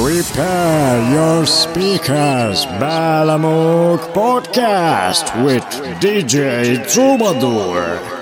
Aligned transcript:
Prepare 0.00 1.12
your 1.12 1.44
speakers, 1.44 2.64
Balamuc 2.78 3.98
Podcast 4.14 5.44
with 5.44 5.64
DJ 6.00 6.76
Trubadur. 6.86 8.17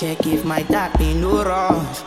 Check 0.00 0.26
if 0.26 0.46
my 0.46 0.62
tap 0.62 0.98
in 1.00 1.20
no 1.20 1.44
rush. 1.44 2.02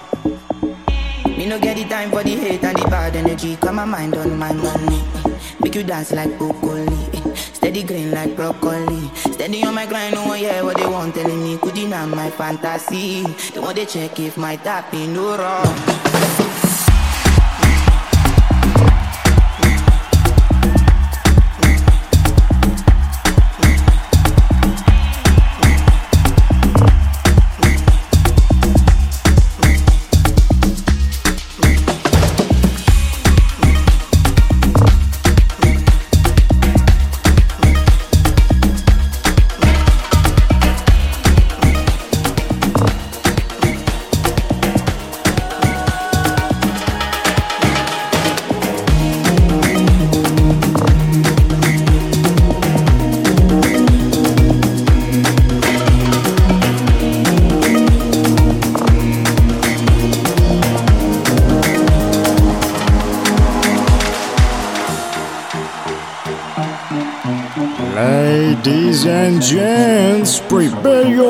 Me 1.38 1.45
no 1.45 1.59
get 1.59 1.77
the 1.77 1.85
time 1.85 2.09
for 2.09 2.23
the 2.23 2.35
hate 2.35 2.63
and 2.63 2.75
the 2.75 2.85
bad 2.88 3.15
energy. 3.15 3.55
Got 3.57 3.75
my 3.75 3.85
mind 3.85 4.15
on 4.15 4.37
my 4.37 4.52
money. 4.52 5.03
Make 5.59 5.75
you 5.75 5.83
dance 5.83 6.11
like 6.11 6.35
broccoli. 6.39 6.87
Steady 7.35 7.83
green 7.83 8.09
like 8.11 8.35
broccoli. 8.35 9.09
Steady 9.15 9.64
on 9.64 9.75
my 9.75 9.86
grind, 9.86 10.15
oh 10.15 10.23
no 10.23 10.30
one 10.30 10.39
hear 10.39 10.64
what 10.64 10.77
they 10.77 10.87
want 10.87 11.14
telling 11.14 11.43
me. 11.43 11.59
Could 11.59 11.75
deny 11.75 12.05
my 12.05 12.31
fantasy. 12.31 13.23
They 13.53 13.59
want 13.59 13.77
to 13.77 13.86
check 13.86 14.19
if 14.19 14.37
my 14.37 14.55
tap 14.55 14.92
in 14.93 15.14
no 15.14 15.37
rush. 15.37 16.02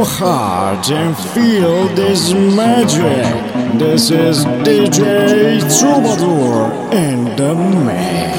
Heart 0.05 0.91
and 0.91 1.17
feel 1.17 1.87
this 1.95 2.31
magic. 2.33 3.79
This 3.79 4.11
is 4.11 4.45
DJ 4.45 5.59
Trubadur 5.59 6.93
and 6.93 7.27
the 7.35 7.55
mix. 7.55 8.32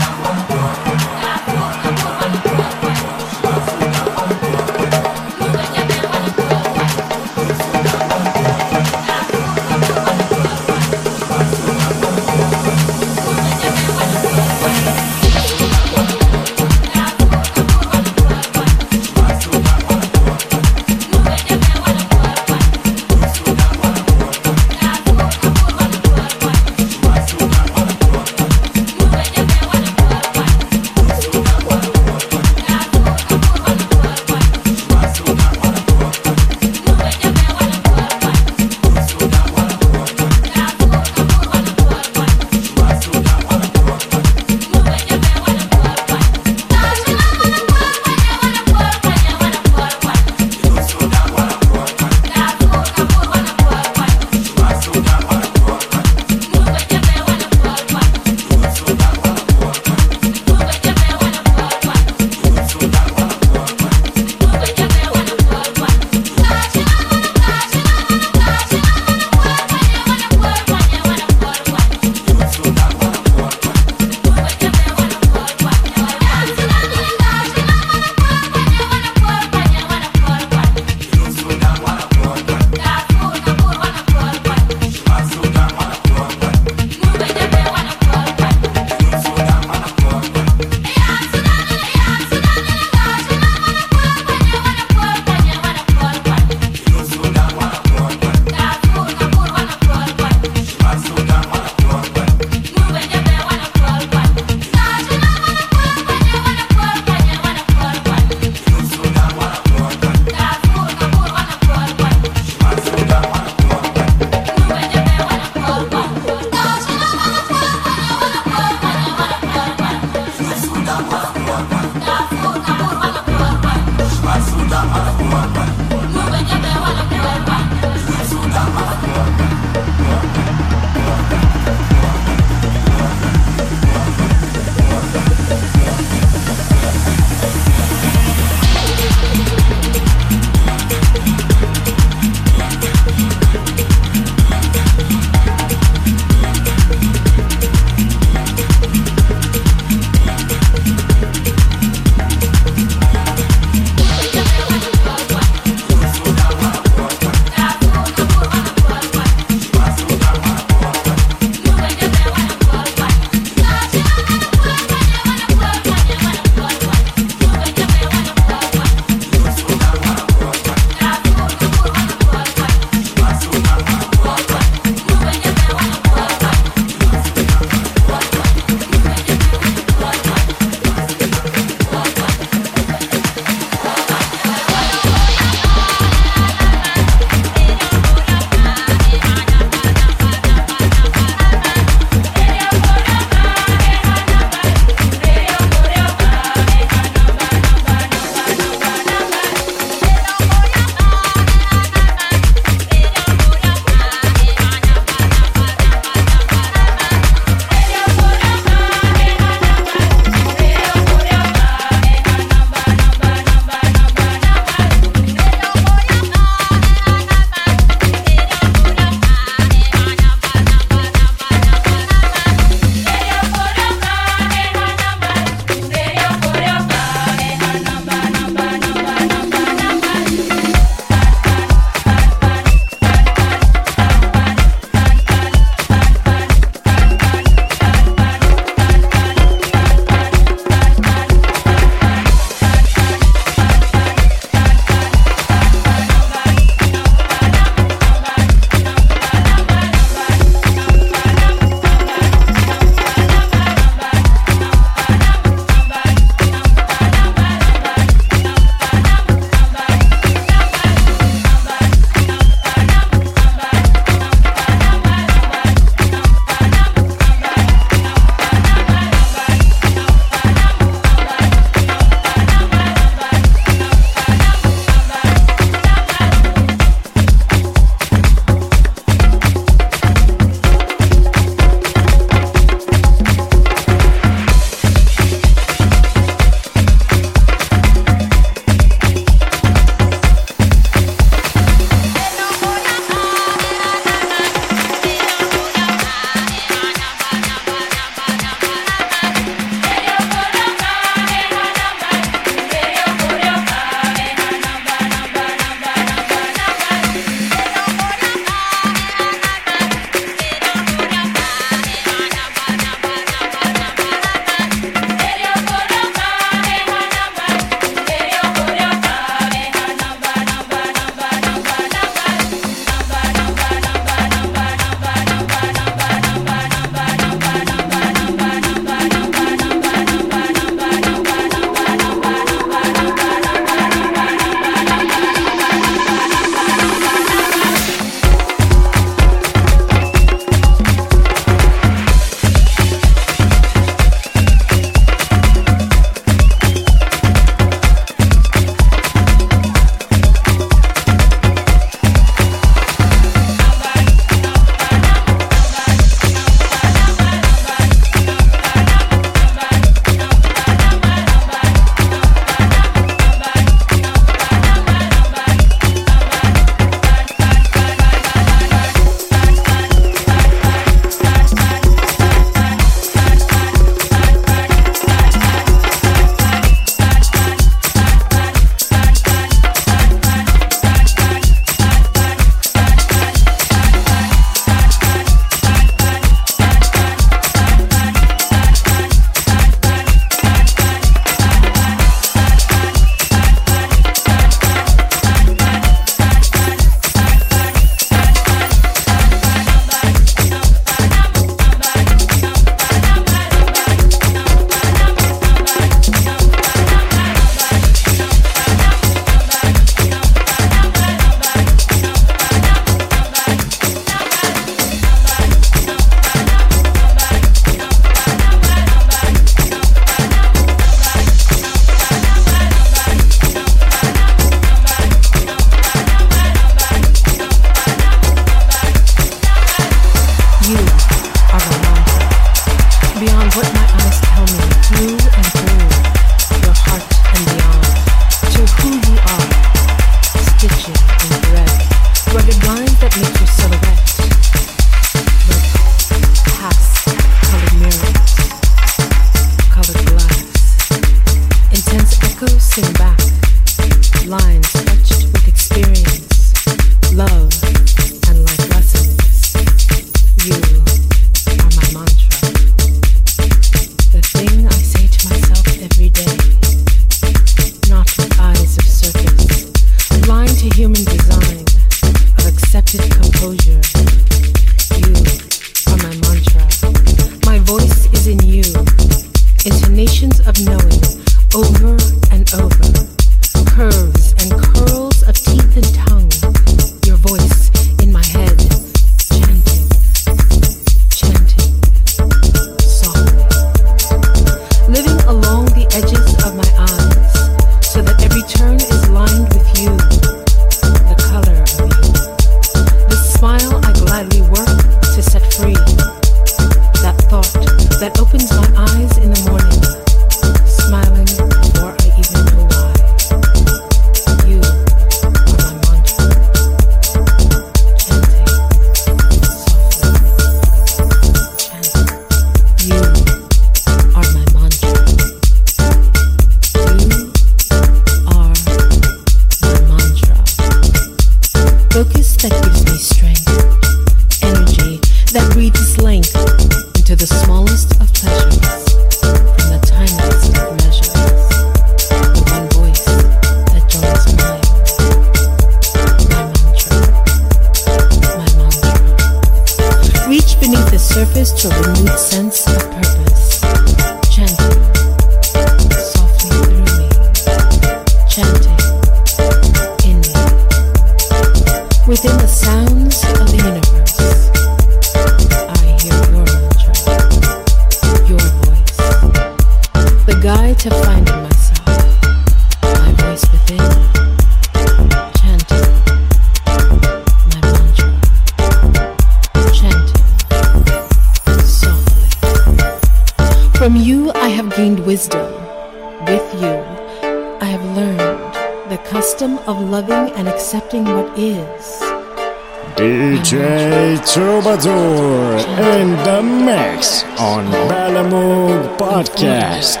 Trubadur 594.24 595.60
in 595.76 596.08
the 596.24 596.42
mix 596.42 597.24
on 597.38 597.66
Balamuc 597.66 598.96
Podcast. 598.96 600.00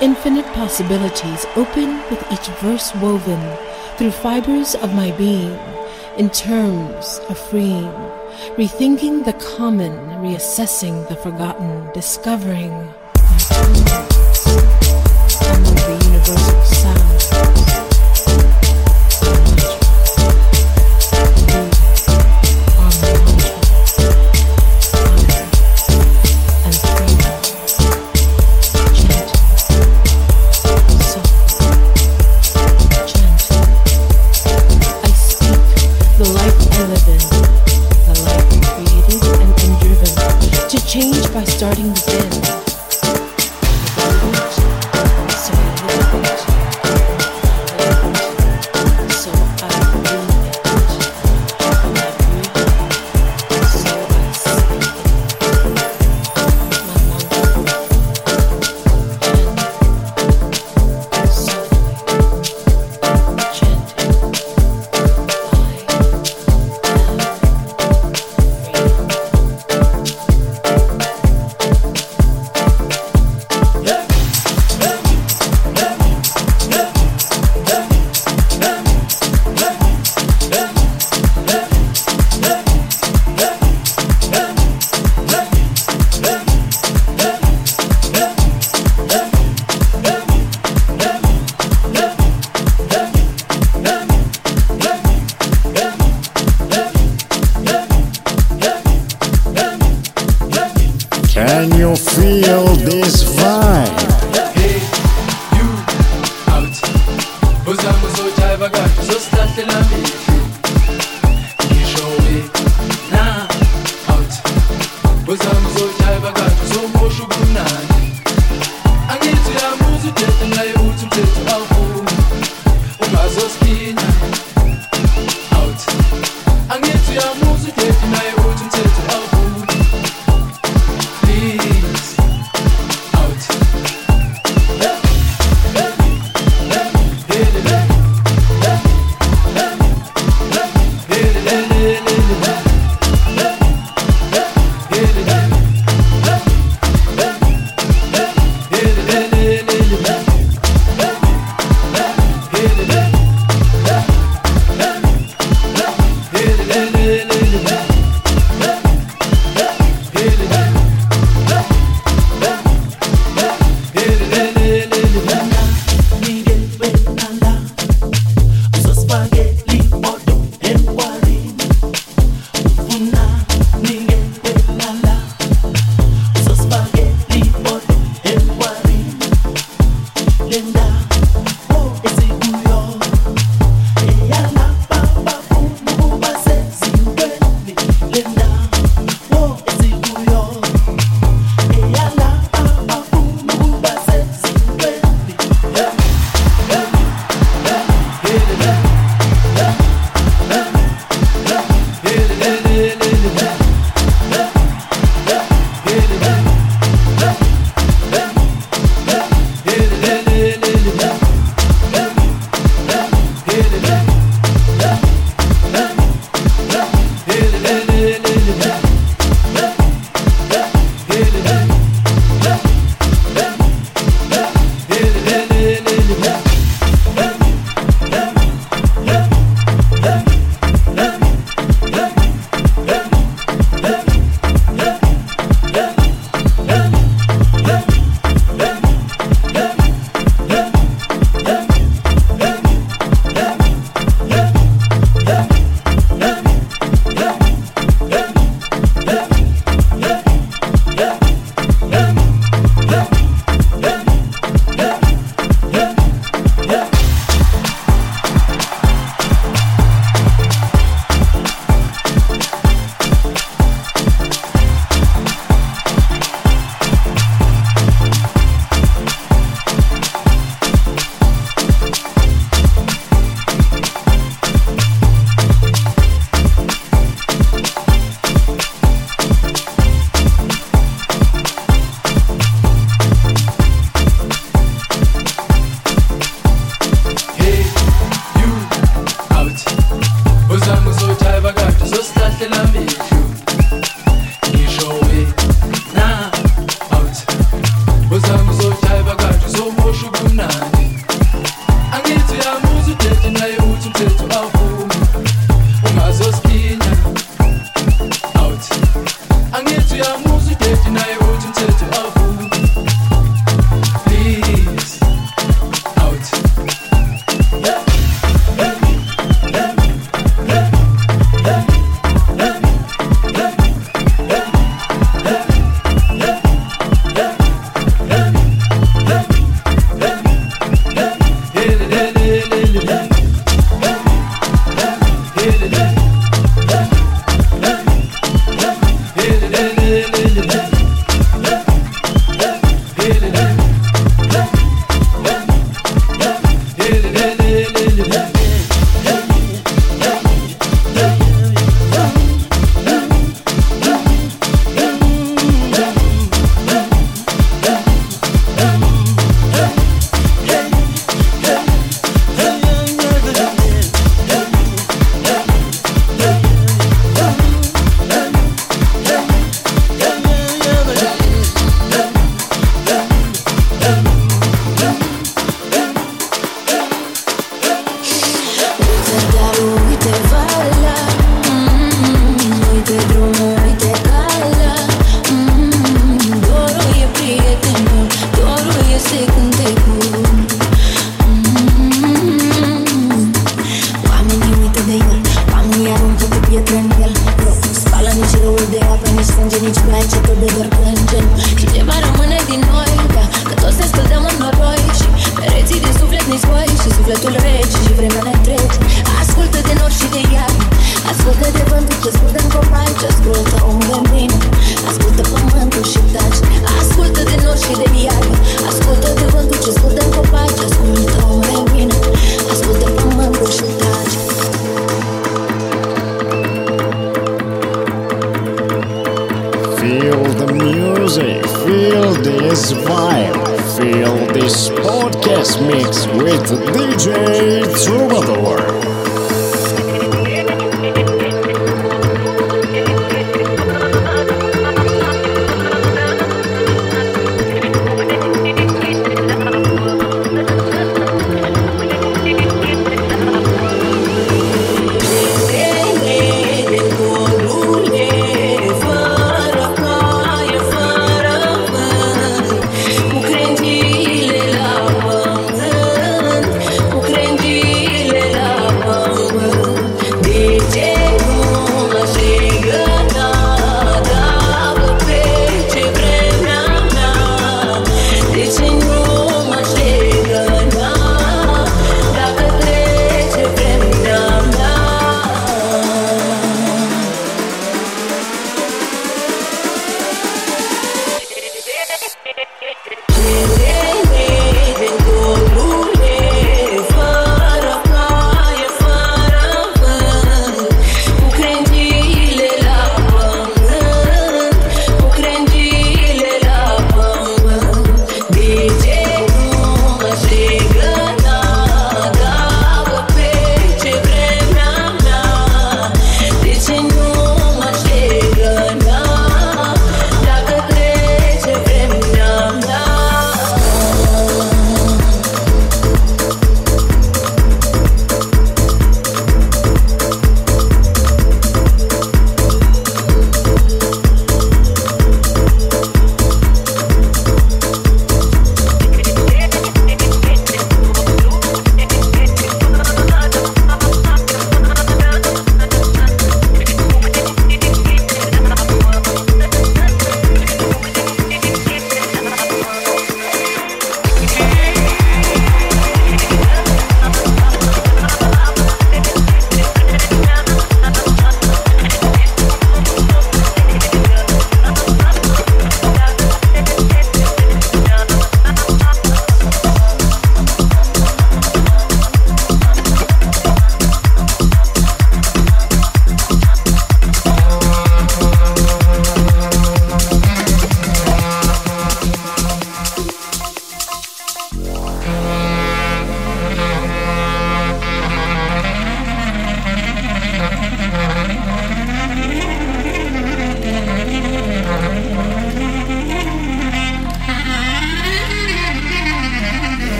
Infinite 0.00 0.46
possibilities 0.54 1.44
open 1.54 1.98
with 2.08 2.24
each 2.32 2.48
verse 2.62 2.94
woven 2.94 3.58
through 3.98 4.12
fibers 4.12 4.74
of 4.76 4.94
my 4.94 5.10
being 5.18 5.58
in 6.16 6.30
terms 6.30 7.20
of 7.28 7.38
freeing, 7.38 7.92
rethinking 8.56 9.26
the 9.26 9.34
common, 9.34 9.92
reassessing 10.24 11.06
the 11.08 11.16
forgotten, 11.16 11.92
discovering 11.92 12.72
my 12.72 13.38
tones 13.50 13.90
among 15.42 15.74
the 15.74 16.00
universal 16.06 16.75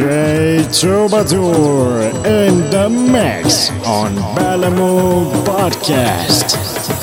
DJ 0.00 0.64
Trubadur 0.72 2.08
in 2.24 2.70
the 2.70 2.88
mix 2.88 3.68
on 3.84 4.16
Balamuc 4.34 5.44
Podcast. 5.44 6.99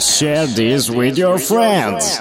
Share 0.00 0.46
this 0.46 0.90
with 0.90 1.18
your 1.18 1.38
friends. 1.38 2.20